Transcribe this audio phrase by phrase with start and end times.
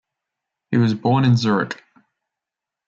[0.71, 1.79] He was born in Zurich.